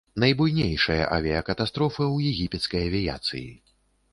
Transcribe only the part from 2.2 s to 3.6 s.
егіпецкай авіяцыі.